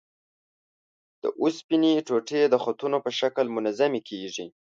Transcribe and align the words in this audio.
د 1.23 1.25
اوسپنې 1.41 1.91
ټوټې 2.07 2.41
د 2.49 2.55
خطونو 2.63 2.97
په 3.05 3.11
شکل 3.19 3.45
منظمې 3.55 4.01
کیږي. 4.09 4.47